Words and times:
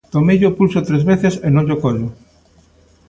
Tomeille 0.13 0.47
o 0.49 0.55
pulso 0.59 0.79
tres 0.87 1.03
veces 1.11 1.33
e 1.47 1.49
non 1.51 1.65
llo 1.67 1.77
collo. 1.83 2.07